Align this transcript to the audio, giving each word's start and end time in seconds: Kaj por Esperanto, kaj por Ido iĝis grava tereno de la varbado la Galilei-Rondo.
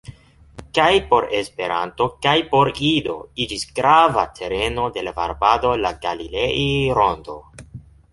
Kaj 0.77 0.91
por 1.09 1.25
Esperanto, 1.39 2.07
kaj 2.25 2.33
por 2.53 2.71
Ido 2.91 3.17
iĝis 3.45 3.65
grava 3.81 4.23
tereno 4.39 4.87
de 4.97 5.05
la 5.09 5.13
varbado 5.19 5.75
la 5.83 5.93
Galilei-Rondo. 6.07 7.37